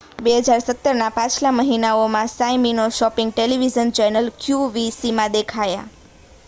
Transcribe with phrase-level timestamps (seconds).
[0.19, 5.89] 2017ના પાછલા મહિનાઓમાં સાઇમિનૉ શૉપિંગ ટેલિવિઝન ચૅનલ qvcમાં દેખાયા